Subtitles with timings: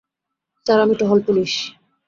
[0.65, 1.51] Sir আমি টহল police.